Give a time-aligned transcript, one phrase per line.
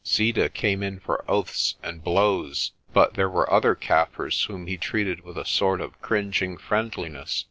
[0.03, 5.23] Zeeta came in for oaths and blows, but there were other Kaffirs whom he treated
[5.23, 7.39] with a sort of cringing friendliness.